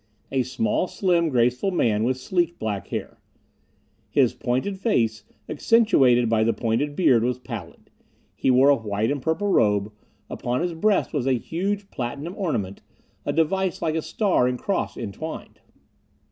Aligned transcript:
A 0.31 0.41
small, 0.41 0.87
slim, 0.87 1.29
graceful 1.29 1.69
man, 1.69 2.03
with 2.03 2.17
sleek 2.17 2.57
black 2.57 2.87
hair. 2.87 3.19
His 4.09 4.33
pointed 4.33 4.79
face, 4.79 5.23
accentuated 5.47 6.27
by 6.27 6.43
the 6.43 6.53
pointed 6.53 6.95
beard, 6.95 7.23
was 7.23 7.37
pallid. 7.37 7.91
He 8.35 8.49
wore 8.49 8.69
a 8.69 8.75
white 8.75 9.11
and 9.11 9.21
purple 9.21 9.49
robe; 9.49 9.93
upon 10.27 10.61
his 10.61 10.73
breast 10.73 11.13
was 11.13 11.27
a 11.27 11.33
huge 11.37 11.91
platinum 11.91 12.33
ornament, 12.35 12.81
a 13.27 13.31
device 13.31 13.79
like 13.79 13.93
a 13.93 14.01
star 14.01 14.47
and 14.47 14.57
cross 14.57 14.97
entwined. 14.97 15.59